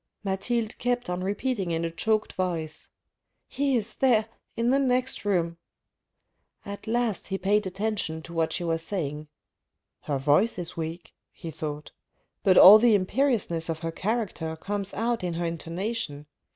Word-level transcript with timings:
Mathilde 0.23 0.75
kept 0.79 1.11
on 1.11 1.23
repeating 1.23 1.69
in 1.69 1.85
a 1.85 1.91
choked 1.91 2.33
voice:" 2.33 2.89
He 3.47 3.75
is 3.77 3.93
there 3.97 4.25
in 4.57 4.71
the 4.71 4.79
next 4.79 5.25
room." 5.25 5.57
At 6.65 6.87
last 6.87 7.27
he 7.27 7.37
paid 7.37 7.67
attention 7.67 8.23
to 8.23 8.33
what 8.33 8.51
she 8.51 8.63
was 8.63 8.81
saying. 8.81 9.27
"Her 9.99 10.17
voice 10.17 10.57
is 10.57 10.75
weak," 10.75 11.13
he 11.31 11.51
thought, 11.51 11.91
"but 12.41 12.57
all 12.57 12.79
the 12.79 12.95
im 12.95 13.05
periousness 13.05 13.69
of 13.69 13.81
her 13.81 13.91
character 13.91 14.55
comes 14.55 14.91
out 14.95 15.23
in 15.23 15.35
her 15.35 15.45
intonation. 15.45 16.25